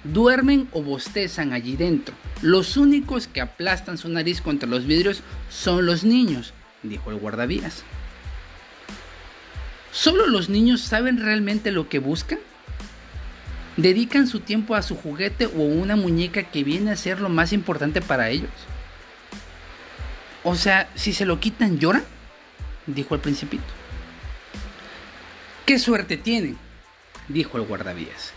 Duermen 0.04 0.68
o 0.72 0.82
bostezan 0.82 1.52
allí 1.52 1.76
dentro. 1.76 2.14
Los 2.42 2.76
únicos 2.76 3.26
que 3.28 3.40
aplastan 3.40 3.96
su 3.96 4.08
nariz 4.08 4.40
contra 4.40 4.68
los 4.68 4.86
vidrios 4.86 5.22
son 5.48 5.86
los 5.86 6.04
niños, 6.04 6.52
dijo 6.82 7.10
el 7.10 7.16
guardavías. 7.18 7.84
¿Solo 9.92 10.26
los 10.26 10.48
niños 10.48 10.80
saben 10.80 11.18
realmente 11.18 11.70
lo 11.70 11.88
que 11.88 12.00
buscan? 12.00 12.38
dedican 13.76 14.26
su 14.26 14.40
tiempo 14.40 14.74
a 14.74 14.82
su 14.82 14.96
juguete 14.96 15.46
o 15.46 15.62
una 15.62 15.96
muñeca 15.96 16.44
que 16.44 16.64
viene 16.64 16.92
a 16.92 16.96
ser 16.96 17.20
lo 17.20 17.28
más 17.28 17.52
importante 17.52 18.00
para 18.00 18.30
ellos. 18.30 18.50
O 20.44 20.54
sea, 20.54 20.88
si 20.94 21.12
se 21.12 21.24
lo 21.24 21.40
quitan, 21.40 21.78
lloran, 21.78 22.04
dijo 22.86 23.14
el 23.14 23.20
principito. 23.20 23.64
¡Qué 25.66 25.78
suerte 25.78 26.16
tienen! 26.16 26.58
dijo 27.28 27.56
el 27.56 27.64
guardavías. 27.64 28.32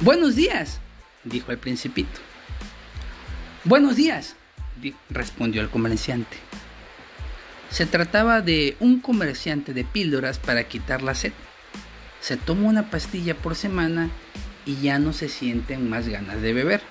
Buenos 0.00 0.34
días, 0.34 0.80
dijo 1.24 1.52
el 1.52 1.58
principito. 1.58 2.20
Buenos 3.64 3.96
días, 3.96 4.36
respondió 5.08 5.62
el 5.62 5.70
comerciante. 5.70 6.36
Se 7.70 7.86
trataba 7.86 8.40
de 8.40 8.76
un 8.80 9.00
comerciante 9.00 9.72
de 9.72 9.84
píldoras 9.84 10.38
para 10.38 10.64
quitar 10.64 11.02
la 11.02 11.14
sed 11.14 11.32
se 12.20 12.36
toma 12.36 12.68
una 12.68 12.90
pastilla 12.90 13.34
por 13.34 13.54
semana 13.54 14.10
y 14.66 14.76
ya 14.80 14.98
no 14.98 15.12
se 15.12 15.28
sienten 15.28 15.88
más 15.88 16.08
ganas 16.08 16.42
de 16.42 16.52
beber. 16.52 16.82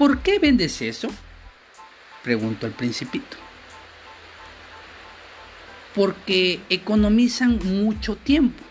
¿Por 0.00 0.20
qué 0.20 0.38
vendes 0.38 0.80
eso? 0.80 1.10
preguntó 2.24 2.66
el 2.66 2.72
principito. 2.72 3.36
Porque 5.94 6.58
economizan 6.70 7.58
mucho 7.62 8.16
tiempo. 8.16 8.64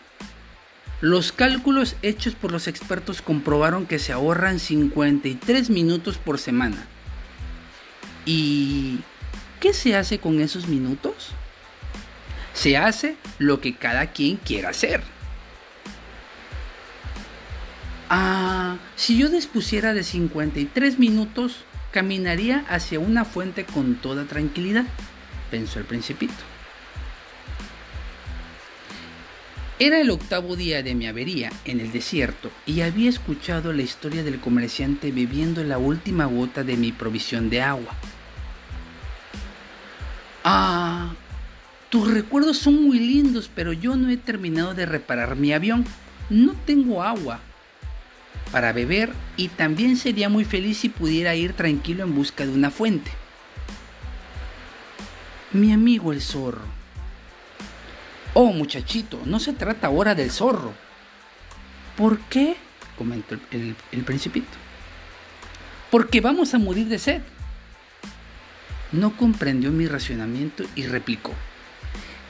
Los 1.01 1.31
cálculos 1.31 1.95
hechos 2.01 2.33
por 2.33 2.51
los 2.51 2.67
expertos 2.67 3.21
comprobaron 3.21 3.86
que 3.86 4.00
se 4.00 4.12
ahorran 4.12 4.57
53 4.57 5.69
minutos 5.69 6.17
por 6.17 6.39
semana. 6.39 6.88
¿Y 8.25 9.01
qué 9.59 9.75
se 9.75 9.95
hace 9.95 10.17
con 10.17 10.39
esos 10.39 10.67
minutos? 10.67 11.27
Se 12.53 12.75
hace 12.75 13.17
lo 13.38 13.62
que 13.62 13.75
cada 13.75 14.13
quien 14.13 14.38
quiera 14.38 14.69
hacer. 14.69 15.03
Ah, 18.09 18.77
si 18.95 19.17
yo 19.17 19.29
dispusiera 19.29 19.93
de 19.93 20.03
53 20.03 20.97
minutos, 20.97 21.57
caminaría 21.91 22.65
hacia 22.67 22.99
una 22.99 23.23
fuente 23.23 23.65
con 23.65 23.95
toda 23.95 24.25
tranquilidad, 24.25 24.85
pensó 25.51 25.77
el 25.77 25.85
principito. 25.85 26.33
Era 29.77 30.01
el 30.01 30.09
octavo 30.09 30.55
día 30.55 30.81
de 30.81 30.95
mi 30.95 31.05
avería 31.07 31.51
en 31.65 31.79
el 31.79 31.91
desierto 31.91 32.49
y 32.65 32.81
había 32.81 33.09
escuchado 33.09 33.73
la 33.73 33.83
historia 33.83 34.23
del 34.23 34.39
comerciante 34.39 35.11
bebiendo 35.11 35.63
la 35.63 35.77
última 35.77 36.25
gota 36.25 36.63
de 36.63 36.77
mi 36.77 36.91
provisión 36.91 37.49
de 37.51 37.61
agua. 37.61 37.93
Ah, 40.43 41.13
tus 41.89 42.11
recuerdos 42.11 42.57
son 42.57 42.83
muy 42.83 42.99
lindos, 42.99 43.51
pero 43.53 43.71
yo 43.71 43.95
no 43.95 44.09
he 44.09 44.17
terminado 44.17 44.73
de 44.73 44.87
reparar 44.87 45.35
mi 45.35 45.53
avión. 45.53 45.85
No 46.29 46.55
tengo 46.65 47.03
agua 47.03 47.39
para 48.51 48.73
beber 48.73 49.13
y 49.37 49.49
también 49.49 49.97
sería 49.97 50.29
muy 50.29 50.45
feliz 50.45 50.79
si 50.79 50.89
pudiera 50.89 51.35
ir 51.35 51.53
tranquilo 51.53 52.03
en 52.03 52.15
busca 52.15 52.45
de 52.45 52.51
una 52.51 52.71
fuente. 52.71 53.11
Mi 55.51 55.71
amigo 55.71 56.11
el 56.13 56.21
zorro. 56.21 56.65
Oh, 58.33 58.51
muchachito, 58.53 59.19
no 59.25 59.39
se 59.39 59.53
trata 59.53 59.87
ahora 59.87 60.15
del 60.15 60.31
zorro. 60.31 60.73
¿Por 61.97 62.19
qué? 62.21 62.55
comentó 62.97 63.35
el, 63.51 64.03
principito. 64.03 64.47
Porque 65.89 66.21
vamos 66.21 66.53
a 66.53 66.59
morir 66.59 66.87
de 66.87 66.99
sed. 66.99 67.21
No 68.91 69.15
comprendió 69.15 69.71
mi 69.71 69.87
racionamiento 69.87 70.65
y 70.75 70.85
replicó. 70.85 71.33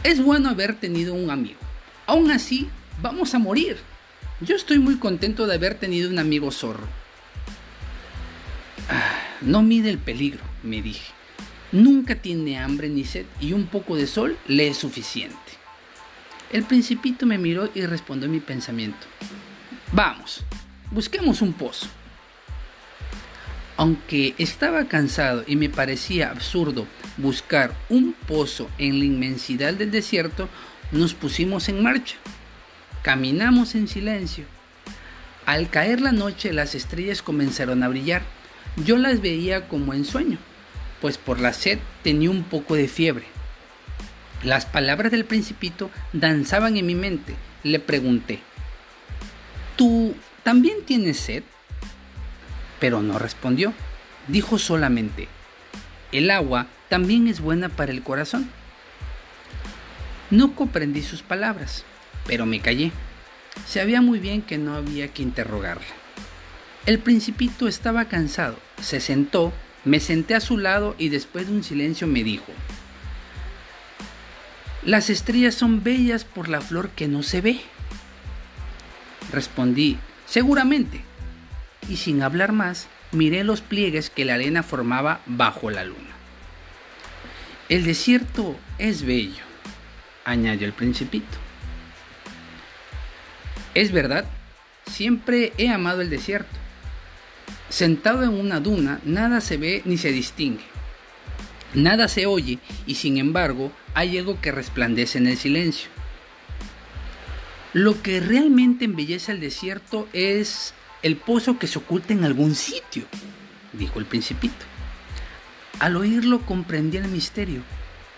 Es 0.04 0.24
bueno 0.24 0.50
haber 0.50 0.76
tenido 0.76 1.14
un 1.14 1.32
amigo. 1.32 1.60
Aún 2.06 2.32
así, 2.32 2.70
vamos 3.02 3.34
a 3.34 3.40
morir. 3.40 3.78
Yo 4.42 4.56
estoy 4.56 4.80
muy 4.80 4.98
contento 4.98 5.48
de 5.48 5.56
haber 5.56 5.76
tenido 5.76 6.10
un 6.10 6.18
amigo 6.18 6.50
zorro. 6.52 6.88
Ah, 8.88 9.20
no 9.42 9.62
mide 9.64 9.90
el 9.90 9.98
peligro, 9.98 10.40
me 10.64 10.82
dije. 10.82 11.12
Nunca 11.74 12.16
tiene 12.16 12.58
hambre 12.58 12.88
ni 12.88 13.04
sed 13.04 13.26
y 13.42 13.52
un 13.52 13.66
poco 13.66 13.98
de 13.98 14.08
sol 14.08 14.38
le 14.48 14.70
es 14.70 14.78
suficiente. 14.78 15.38
El 16.54 16.64
principito 16.64 17.26
me 17.26 17.38
miró 17.38 17.70
y 17.76 17.86
respondió 17.86 18.30
mi 18.30 18.40
pensamiento. 18.40 19.08
Vamos, 19.92 20.44
busquemos 20.90 21.42
un 21.42 21.52
pozo. 21.52 21.88
Aunque 23.76 24.36
estaba 24.38 24.86
cansado 24.86 25.44
y 25.48 25.58
me 25.58 25.70
parecía 25.70 26.32
absurdo 26.32 26.88
buscar 27.18 27.76
un 27.90 28.14
pozo 28.14 28.70
en 28.78 29.00
la 29.00 29.06
inmensidad 29.06 29.74
del 29.74 29.92
desierto, 29.92 30.48
nos 30.94 31.14
pusimos 31.14 31.68
en 31.68 31.84
marcha. 31.84 32.16
Caminamos 33.02 33.76
en 33.76 33.88
silencio. 33.88 34.46
Al 35.46 35.70
caer 35.70 36.02
la 36.02 36.12
noche 36.12 36.54
las 36.54 36.76
estrellas 36.76 37.22
comenzaron 37.22 37.84
a 37.84 37.88
brillar. 37.88 38.22
Yo 38.86 38.98
las 38.98 39.22
veía 39.22 39.68
como 39.68 39.94
en 39.94 40.06
sueño, 40.06 40.38
pues 41.02 41.18
por 41.18 41.40
la 41.40 41.54
sed 41.54 41.80
tenía 42.04 42.30
un 42.30 42.44
poco 42.44 42.76
de 42.76 42.88
fiebre. 42.88 43.26
Las 44.44 44.66
palabras 44.66 45.12
del 45.12 45.26
principito 45.26 45.90
danzaban 46.14 46.78
en 46.78 46.86
mi 46.86 46.96
mente. 46.96 47.36
Le 47.64 47.80
pregunté, 47.80 48.40
¿tú 49.76 50.16
también 50.44 50.78
tienes 50.86 51.18
sed? 51.18 51.44
pero 52.80 53.02
no 53.02 53.20
respondió. 53.20 53.74
Dijo 54.28 54.58
solamente, 54.58 55.28
el 56.12 56.32
agua 56.32 56.68
también 56.88 57.28
es 57.28 57.42
buena 57.42 57.70
para 57.70 57.92
el 57.92 58.04
corazón. 58.04 58.50
No 60.32 60.56
comprendí 60.56 61.02
sus 61.02 61.22
palabras, 61.22 61.84
pero 62.30 62.46
me 62.46 62.60
callé. 62.60 62.92
Sabía 63.66 64.02
muy 64.02 64.20
bien 64.20 64.44
que 64.44 64.60
no 64.60 64.76
había 64.76 65.08
que 65.08 65.24
interrogarla. 65.24 65.88
El 66.86 67.00
principito 67.00 67.68
estaba 67.68 68.06
cansado, 68.06 68.60
se 68.80 69.00
sentó, 69.00 69.52
me 69.84 70.00
senté 70.00 70.36
a 70.36 70.40
su 70.40 70.60
lado 70.60 70.96
y 71.00 71.10
después 71.10 71.48
de 71.48 71.54
un 71.54 71.64
silencio 71.64 72.06
me 72.06 72.24
dijo, 72.24 72.46
Las 74.84 75.10
estrellas 75.10 75.56
son 75.56 75.84
bellas 75.84 76.24
por 76.24 76.50
la 76.50 76.62
flor 76.62 76.92
que 76.92 77.08
no 77.08 77.24
se 77.24 77.42
ve. 77.42 77.62
Respondí, 79.34 79.98
seguramente. 80.28 81.02
Y 81.90 81.98
sin 81.98 82.22
hablar 82.22 82.52
más, 82.52 82.88
miré 83.12 83.44
los 83.44 83.62
pliegues 83.62 84.12
que 84.12 84.26
la 84.26 84.36
arena 84.36 84.62
formaba 84.62 85.22
bajo 85.26 85.72
la 85.72 85.84
luna. 85.84 86.16
El 87.70 87.86
desierto 87.86 88.56
es 88.78 89.04
bello, 89.04 89.44
añadió 90.26 90.68
el 90.68 90.74
principito. 90.74 91.49
Es 93.80 93.94
verdad, 93.94 94.26
siempre 94.92 95.54
he 95.58 95.70
amado 95.70 96.02
el 96.02 96.10
desierto. 96.10 96.50
Sentado 97.70 98.24
en 98.24 98.32
una 98.32 98.60
duna, 98.60 99.00
nada 99.06 99.40
se 99.40 99.56
ve 99.56 99.84
ni 99.86 99.98
se 99.98 100.12
distingue. 100.12 100.66
Nada 101.74 102.10
se 102.10 102.26
oye 102.26 102.60
y 102.86 102.96
sin 102.96 103.18
embargo 103.18 103.72
hay 103.94 104.18
algo 104.18 104.42
que 104.42 104.52
resplandece 104.52 105.18
en 105.18 105.28
el 105.28 105.38
silencio. 105.38 105.90
Lo 107.72 108.02
que 108.02 108.20
realmente 108.20 108.84
embellece 108.84 109.32
el 109.32 109.40
desierto 109.40 110.10
es 110.12 110.74
el 111.02 111.16
pozo 111.16 111.58
que 111.58 111.68
se 111.68 111.80
oculta 111.80 112.12
en 112.12 112.26
algún 112.26 112.56
sitio, 112.56 113.06
dijo 113.72 114.00
el 114.00 114.06
principito. 114.06 114.66
Al 115.80 115.96
oírlo 115.96 116.42
comprendí 116.42 116.98
el 116.98 117.08
misterio. 117.08 117.62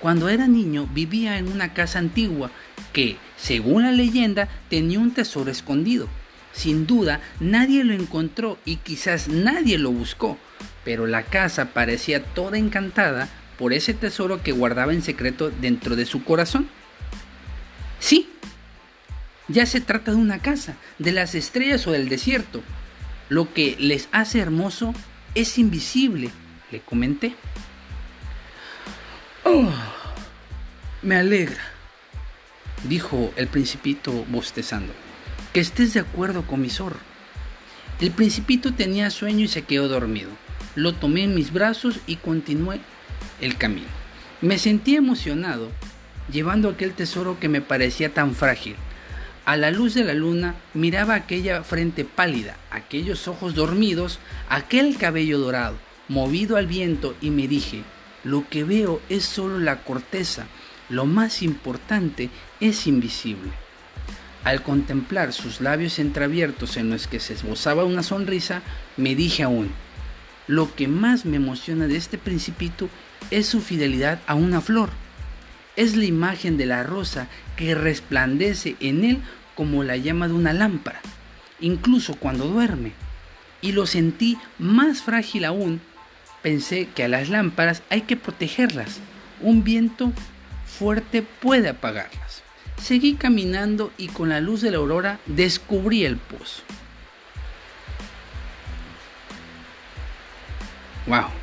Cuando 0.02 0.30
era 0.30 0.48
niño 0.48 0.90
vivía 0.92 1.38
en 1.38 1.48
una 1.48 1.74
casa 1.74 2.00
antigua 2.00 2.50
que, 2.92 3.18
según 3.38 3.84
la 3.84 3.92
leyenda, 3.92 4.50
tenía 4.68 5.00
un 5.00 5.12
tesoro 5.14 5.52
escondido. 5.52 6.08
Sin 6.54 6.88
duda, 6.88 7.22
nadie 7.40 7.84
lo 7.84 7.94
encontró 7.94 8.58
y 8.66 8.78
quizás 8.78 9.28
nadie 9.28 9.78
lo 9.78 9.92
buscó, 9.92 10.40
pero 10.84 11.06
la 11.06 11.22
casa 11.24 11.74
parecía 11.74 12.24
toda 12.24 12.58
encantada 12.58 13.30
por 13.60 13.74
ese 13.74 13.94
tesoro 13.94 14.42
que 14.42 14.52
guardaba 14.52 14.92
en 14.92 15.04
secreto 15.04 15.52
dentro 15.52 15.96
de 15.96 16.08
su 16.08 16.24
corazón. 16.24 16.68
Sí, 18.00 18.28
ya 19.48 19.68
se 19.68 19.82
trata 19.82 20.12
de 20.12 20.18
una 20.18 20.40
casa, 20.40 20.78
de 20.98 21.12
las 21.12 21.36
estrellas 21.36 21.86
o 21.86 21.92
del 21.92 22.10
desierto. 22.10 22.64
Lo 23.30 23.54
que 23.54 23.76
les 23.80 24.10
hace 24.12 24.40
hermoso 24.40 24.96
es 25.36 25.60
invisible, 25.60 26.32
le 26.72 26.80
comenté. 26.80 27.36
Oh, 29.44 29.68
me 31.02 31.16
alegra, 31.16 31.62
dijo 32.84 33.34
el 33.36 33.48
principito 33.48 34.24
bostezando, 34.30 34.94
que 35.52 35.60
estés 35.60 35.96
de 35.96 36.00
acuerdo 36.00 36.44
con 36.44 36.62
mi 36.62 36.70
zorro. 36.70 37.00
El 38.00 38.12
principito 38.12 38.72
tenía 38.74 39.10
sueño 39.10 39.46
y 39.46 39.48
se 39.48 39.64
quedó 39.64 39.88
dormido. 39.88 40.30
Lo 40.76 40.94
tomé 40.94 41.24
en 41.24 41.34
mis 41.34 41.52
brazos 41.52 42.00
y 42.06 42.18
continué 42.18 42.82
el 43.42 43.58
camino. 43.58 43.88
Me 44.42 44.60
sentí 44.60 44.96
emocionado 44.96 45.72
llevando 46.32 46.70
aquel 46.70 46.94
tesoro 46.94 47.40
que 47.40 47.50
me 47.50 47.62
parecía 47.62 48.14
tan 48.14 48.36
frágil. 48.36 48.76
A 49.46 49.58
la 49.58 49.72
luz 49.72 49.96
de 49.96 50.04
la 50.04 50.14
luna 50.14 50.54
miraba 50.76 51.16
aquella 51.16 51.64
frente 51.64 52.06
pálida, 52.06 52.58
aquellos 52.70 53.28
ojos 53.28 53.56
dormidos, 53.56 54.20
aquel 54.50 54.98
cabello 54.98 55.40
dorado, 55.40 55.78
movido 56.08 56.58
al 56.58 56.68
viento 56.68 57.16
y 57.22 57.32
me 57.32 57.48
dije, 57.48 57.82
lo 58.24 58.48
que 58.50 58.64
veo 58.64 59.02
es 59.10 59.26
solo 59.26 59.60
la 59.60 59.84
corteza, 59.84 60.46
lo 60.90 61.06
más 61.06 61.42
importante 61.42 62.30
es 62.60 62.88
invisible. 62.88 63.52
Al 64.44 64.64
contemplar 64.64 65.34
sus 65.34 65.62
labios 65.62 66.00
entreabiertos 66.00 66.78
en 66.78 66.90
los 66.90 67.08
que 67.08 67.20
se 67.20 67.34
esbozaba 67.34 67.86
una 67.86 68.04
sonrisa, 68.04 68.62
me 68.98 69.16
dije 69.16 69.44
aún, 69.44 69.72
lo 70.48 70.74
que 70.76 70.88
más 70.88 71.26
me 71.26 71.38
emociona 71.38 71.88
de 71.88 71.96
este 71.96 72.18
principito 72.18 72.90
es 73.30 73.48
su 73.48 73.62
fidelidad 73.62 74.20
a 74.28 74.36
una 74.36 74.60
flor. 74.60 74.90
Es 75.76 75.96
la 75.96 76.06
imagen 76.06 76.58
de 76.58 76.66
la 76.66 76.84
rosa 76.84 77.28
que 77.56 77.76
resplandece 77.76 78.76
en 78.80 79.06
él 79.06 79.22
como 79.56 79.84
la 79.84 79.96
llama 79.96 80.28
de 80.28 80.34
una 80.34 80.54
lámpara, 80.54 81.00
incluso 81.60 82.16
cuando 82.16 82.48
duerme. 82.48 82.94
Y 83.62 83.74
lo 83.74 83.86
sentí 83.86 84.38
más 84.58 85.04
frágil 85.04 85.46
aún. 85.46 85.82
Pensé 86.42 86.88
que 86.88 87.04
a 87.04 87.08
las 87.08 87.30
lámparas 87.30 87.84
hay 87.90 88.02
que 88.02 88.18
protegerlas. 88.18 89.00
Un 89.42 89.64
viento 89.64 90.12
fuerte 90.66 91.22
puede 91.22 91.70
apagarlas. 91.70 92.44
Seguí 92.82 93.16
caminando 93.16 93.92
y 93.98 94.08
con 94.08 94.30
la 94.30 94.42
luz 94.42 94.62
de 94.62 94.72
la 94.72 94.78
aurora 94.78 95.20
descubrí 95.28 96.04
el 96.06 96.18
pozo. 96.18 96.64
Wow 101.08 101.42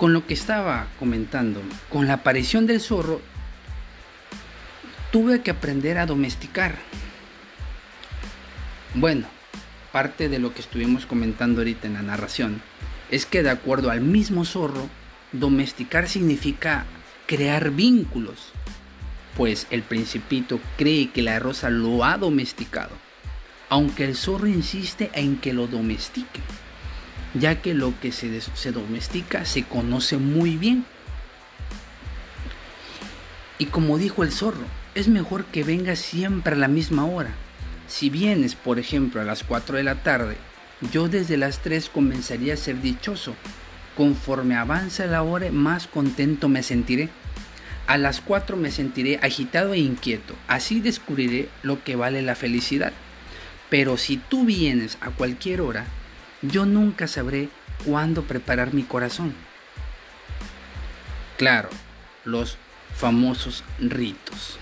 con 0.00 0.14
lo 0.14 0.26
que 0.26 0.32
estaba 0.32 0.86
comentando, 0.98 1.60
con 1.90 2.06
la 2.06 2.14
aparición 2.14 2.66
del 2.66 2.80
zorro, 2.80 3.20
tuve 5.12 5.42
que 5.42 5.50
aprender 5.50 5.98
a 5.98 6.06
domesticar. 6.06 6.74
Bueno, 8.94 9.26
parte 9.92 10.30
de 10.30 10.38
lo 10.38 10.54
que 10.54 10.62
estuvimos 10.62 11.04
comentando 11.04 11.60
ahorita 11.60 11.86
en 11.86 11.92
la 11.92 12.02
narración 12.02 12.62
es 13.10 13.26
que 13.26 13.42
de 13.42 13.50
acuerdo 13.50 13.90
al 13.90 14.00
mismo 14.00 14.44
zorro, 14.44 14.88
domesticar 15.32 16.08
significa 16.08 16.86
crear 17.26 17.70
vínculos, 17.70 18.52
pues 19.36 19.66
el 19.70 19.82
principito 19.82 20.60
cree 20.76 21.10
que 21.10 21.22
la 21.22 21.38
rosa 21.38 21.70
lo 21.70 22.04
ha 22.04 22.18
domesticado, 22.18 22.96
aunque 23.68 24.04
el 24.04 24.16
zorro 24.16 24.46
insiste 24.46 25.10
en 25.14 25.36
que 25.36 25.52
lo 25.52 25.66
domestique 25.66 26.40
ya 27.34 27.60
que 27.62 27.74
lo 27.74 27.94
que 28.00 28.12
se, 28.12 28.72
domestica 28.72 29.44
se 29.44 29.64
conoce 29.64 30.16
muy 30.16 30.56
bien. 30.56 30.84
Y 33.58 33.66
como 33.66 33.98
dijo 33.98 34.22
el 34.22 34.32
zorro, 34.32 34.64
es 34.94 35.08
mejor 35.08 35.44
que 35.46 35.62
vengas 35.62 35.98
siempre 35.98 36.54
a 36.54 36.58
la 36.58 36.68
misma 36.68 37.04
hora. 37.04 37.30
Si 37.86 38.08
vienes, 38.08 38.54
por 38.54 38.78
ejemplo, 38.78 39.20
a 39.20 39.24
las 39.24 39.44
4 39.44 39.76
de 39.76 39.82
la 39.82 39.96
tarde, 39.96 40.36
yo 40.92 41.08
desde 41.08 41.36
las 41.36 41.60
3 41.60 41.90
comenzaría 41.90 42.54
a 42.54 42.56
ser 42.56 42.80
dichoso. 42.80 43.34
Conforme 43.96 44.56
avance 44.56 45.06
la 45.06 45.22
hora, 45.22 45.50
más 45.50 45.86
contento 45.86 46.48
me 46.48 46.62
sentiré. 46.62 47.10
A 47.86 47.98
las 47.98 48.20
4 48.20 48.56
me 48.56 48.70
sentiré 48.70 49.18
agitado 49.22 49.74
e 49.74 49.78
inquieto. 49.78 50.34
Así 50.48 50.80
descubriré 50.80 51.48
lo 51.62 51.82
que 51.84 51.96
vale 51.96 52.22
la 52.22 52.34
felicidad. 52.34 52.92
Pero 53.68 53.96
si 53.96 54.16
tú 54.16 54.44
vienes 54.44 54.96
a 55.00 55.10
cualquier 55.10 55.60
hora, 55.60 55.86
yo 56.42 56.66
nunca 56.66 57.06
sabré 57.06 57.48
cuándo 57.84 58.22
preparar 58.22 58.72
mi 58.72 58.82
corazón. 58.82 59.34
Claro, 61.36 61.68
los 62.24 62.58
famosos 62.96 63.64
ritos. 63.78 64.58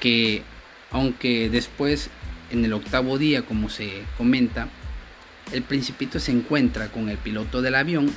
Que 0.00 0.42
aunque 0.90 1.48
después, 1.48 2.10
en 2.52 2.64
el 2.64 2.72
octavo 2.72 3.18
día, 3.18 3.42
como 3.42 3.68
se 3.68 4.04
comenta, 4.16 4.68
el 5.52 5.62
principito 5.62 6.20
se 6.20 6.32
encuentra 6.32 6.88
con 6.88 7.08
el 7.08 7.18
piloto 7.18 7.62
del 7.62 7.74
avión, 7.74 8.12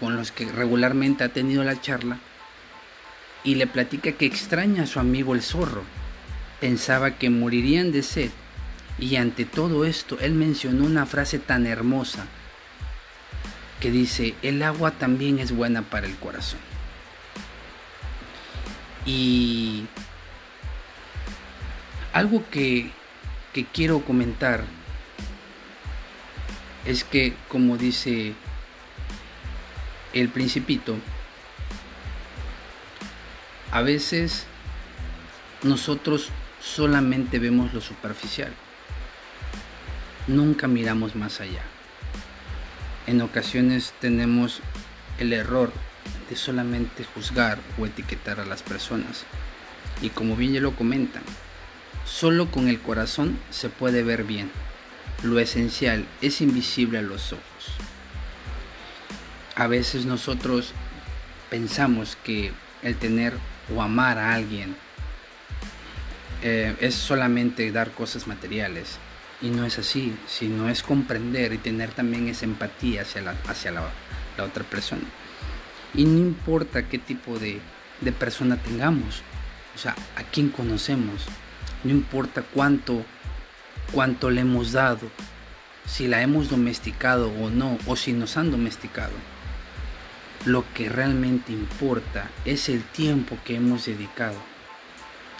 con 0.00 0.16
los 0.16 0.32
que 0.32 0.44
regularmente 0.44 1.24
ha 1.24 1.28
tenido 1.30 1.64
la 1.64 1.80
charla, 1.80 2.18
y 3.44 3.54
le 3.54 3.66
platica 3.66 4.12
que 4.12 4.26
extraña 4.26 4.82
a 4.82 4.86
su 4.86 5.00
amigo 5.00 5.34
el 5.34 5.42
zorro. 5.42 5.84
Pensaba 6.60 7.12
que 7.12 7.30
morirían 7.30 7.92
de 7.92 8.02
sed 8.02 8.30
y 8.98 9.16
ante 9.16 9.44
todo 9.44 9.84
esto, 9.84 10.18
él 10.20 10.34
mencionó 10.34 10.84
una 10.84 11.06
frase 11.06 11.38
tan 11.38 11.66
hermosa 11.66 12.26
que 13.80 13.90
dice, 13.90 14.34
el 14.42 14.62
agua 14.62 14.92
también 14.92 15.38
es 15.40 15.52
buena 15.52 15.82
para 15.82 16.06
el 16.06 16.16
corazón. 16.16 16.60
Y 19.04 19.86
algo 22.12 22.44
que, 22.50 22.92
que 23.54 23.64
quiero 23.64 24.00
comentar 24.04 24.64
es 26.84 27.04
que, 27.04 27.34
como 27.48 27.78
dice 27.78 28.34
el 30.12 30.28
principito, 30.28 30.96
a 33.70 33.80
veces 33.80 34.46
nosotros 35.62 36.28
solamente 36.60 37.38
vemos 37.38 37.72
lo 37.72 37.80
superficial 37.80 38.52
nunca 40.26 40.68
miramos 40.68 41.14
más 41.14 41.40
allá. 41.40 41.62
En 43.06 43.20
ocasiones 43.20 43.92
tenemos 44.00 44.60
el 45.18 45.32
error 45.32 45.72
de 46.30 46.36
solamente 46.36 47.04
juzgar 47.04 47.58
o 47.78 47.86
etiquetar 47.86 48.40
a 48.40 48.46
las 48.46 48.62
personas. 48.62 49.24
Y 50.00 50.10
como 50.10 50.36
bien 50.36 50.54
ya 50.54 50.60
lo 50.60 50.74
comentan, 50.74 51.22
solo 52.04 52.50
con 52.50 52.68
el 52.68 52.80
corazón 52.80 53.38
se 53.50 53.68
puede 53.68 54.02
ver 54.02 54.24
bien. 54.24 54.50
Lo 55.22 55.38
esencial 55.38 56.06
es 56.20 56.40
invisible 56.40 56.98
a 56.98 57.02
los 57.02 57.32
ojos. 57.32 57.42
A 59.56 59.66
veces 59.66 60.04
nosotros 60.04 60.72
pensamos 61.50 62.16
que 62.24 62.52
el 62.82 62.96
tener 62.96 63.34
o 63.74 63.80
amar 63.80 64.18
a 64.18 64.34
alguien 64.34 64.76
eh, 66.42 66.76
es 66.80 66.94
solamente 66.94 67.70
dar 67.72 67.90
cosas 67.92 68.26
materiales 68.26 68.98
y 69.40 69.48
no 69.48 69.64
es 69.64 69.78
así, 69.78 70.16
sino 70.26 70.68
es 70.68 70.82
comprender 70.82 71.52
y 71.52 71.58
tener 71.58 71.90
también 71.92 72.28
esa 72.28 72.44
empatía 72.44 73.02
hacia 73.02 73.22
la, 73.22 73.34
hacia 73.48 73.70
la, 73.70 73.90
otra 74.42 74.64
persona. 74.64 75.04
Y 75.94 76.04
no 76.04 76.18
importa 76.18 76.88
qué 76.88 76.98
tipo 76.98 77.38
de 77.38 77.60
de 78.00 78.12
persona 78.12 78.56
tengamos, 78.56 79.22
o 79.74 79.78
sea, 79.78 79.94
a 80.16 80.22
quién 80.22 80.50
conocemos, 80.50 81.22
no 81.84 81.90
importa 81.90 82.42
cuánto, 82.42 83.04
cuánto 83.92 84.30
le 84.30 84.40
hemos 84.40 84.72
dado, 84.72 85.10
si 85.86 86.08
la 86.08 86.22
hemos 86.22 86.48
domesticado 86.48 87.30
o 87.30 87.50
no, 87.50 87.78
o 87.86 87.96
si 87.96 88.12
nos 88.12 88.36
han 88.36 88.50
domesticado. 88.50 89.12
Lo 90.46 90.64
que 90.74 90.88
realmente 90.88 91.52
importa 91.52 92.30
es 92.44 92.68
el 92.68 92.82
tiempo 92.82 93.38
que 93.44 93.56
hemos 93.56 93.86
dedicado. 93.86 94.36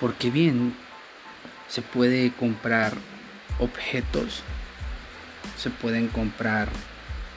Porque 0.00 0.30
bien, 0.30 0.74
se 1.68 1.82
puede 1.82 2.32
comprar 2.32 2.94
objetos, 3.58 4.42
se 5.56 5.70
pueden 5.70 6.08
comprar 6.08 6.68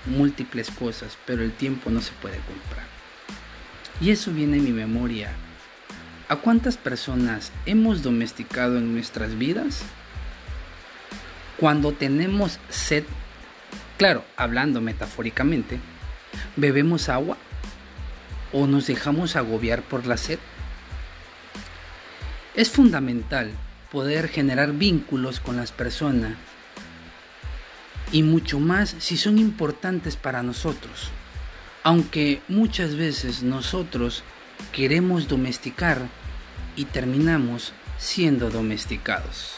múltiples 0.06 0.72
cosas, 0.72 1.18
pero 1.26 1.44
el 1.44 1.52
tiempo 1.52 1.90
no 1.90 2.02
se 2.02 2.12
puede 2.14 2.38
comprar. 2.38 2.86
Y 4.00 4.12
eso 4.12 4.32
viene 4.32 4.58
en 4.58 4.64
mi 4.64 4.72
memoria. 4.72 5.32
¿A 6.30 6.36
cuántas 6.36 6.76
personas 6.76 7.54
hemos 7.66 8.04
domesticado 8.04 8.78
en 8.78 8.94
nuestras 8.94 9.38
vidas? 9.38 9.82
Cuando 11.56 11.94
tenemos 11.94 12.60
sed, 12.68 13.06
claro, 13.98 14.26
hablando 14.36 14.82
metafóricamente, 14.82 15.80
¿bebemos 16.58 17.08
agua? 17.08 17.38
¿O 18.52 18.68
nos 18.68 18.88
dejamos 18.88 19.38
agobiar 19.38 19.84
por 19.84 20.06
la 20.06 20.18
sed? 20.18 20.40
Es 22.56 22.72
fundamental 22.72 23.52
poder 23.90 24.28
generar 24.28 24.74
vínculos 24.74 25.40
con 25.40 25.56
las 25.56 25.72
personas 25.72 26.34
y 28.12 28.24
mucho 28.24 28.60
más 28.60 28.96
si 29.00 29.16
son 29.16 29.38
importantes 29.38 30.18
para 30.18 30.44
nosotros. 30.44 31.10
Aunque 31.84 32.42
muchas 32.50 32.98
veces 32.98 33.44
nosotros 33.44 34.26
queremos 34.72 35.28
domesticar 35.28 36.08
y 36.76 36.86
terminamos 36.86 37.74
siendo 37.98 38.50
domesticados. 38.50 39.57